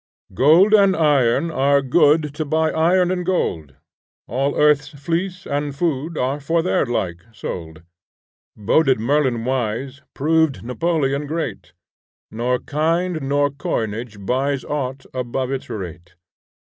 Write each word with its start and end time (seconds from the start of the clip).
Gold 0.33 0.73
and 0.73 0.95
iron 0.95 1.51
are 1.51 1.83
good 1.83 2.33
To 2.33 2.43
buy 2.43 2.71
iron 2.71 3.11
and 3.11 3.23
gold; 3.23 3.75
All 4.27 4.55
earth's 4.57 4.87
fleece 4.87 5.45
and 5.45 5.75
food 5.75 6.17
For 6.41 6.63
their 6.63 6.87
like 6.87 7.21
are 7.27 7.33
sold. 7.35 7.83
Boded 8.57 8.99
Merlin 8.99 9.45
wise, 9.45 10.01
Proved 10.15 10.63
Napoleon 10.63 11.27
great, 11.27 11.73
Nor 12.31 12.57
kind 12.61 13.21
nor 13.21 13.51
coinage 13.51 14.17
buys 14.25 14.65
Aught 14.65 15.05
above 15.13 15.51
its 15.51 15.69
rate. 15.69 16.15